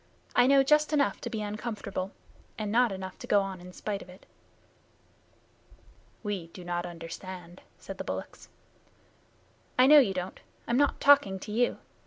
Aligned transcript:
I 0.35 0.47
know 0.47 0.63
just 0.63 0.93
enough 0.93 1.21
to 1.21 1.29
be 1.29 1.43
uncomfortable, 1.43 2.11
and 2.57 2.71
not 2.71 2.91
enough 2.91 3.19
to 3.19 3.27
go 3.27 3.41
on 3.41 3.61
in 3.61 3.71
spite 3.71 4.01
of 4.01 4.09
it." 4.09 4.25
"We 6.23 6.47
do 6.47 6.63
not 6.63 6.87
understand," 6.87 7.61
said 7.77 7.99
the 7.99 8.03
bullocks. 8.03 8.49
"I 9.77 9.85
know 9.85 9.99
you 9.99 10.15
don't. 10.15 10.39
I'm 10.67 10.77
not 10.77 10.99
talking 10.99 11.37
to 11.41 11.51
you. 11.51 11.77